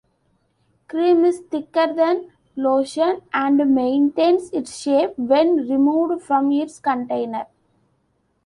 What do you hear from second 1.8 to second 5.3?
than lotion, and maintains its shape